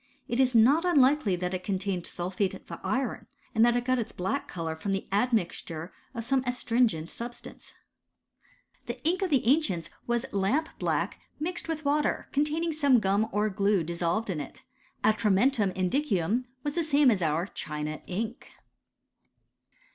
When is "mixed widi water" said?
11.39-12.27